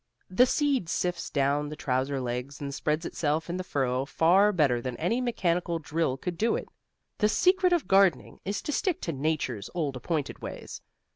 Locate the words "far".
4.07-4.51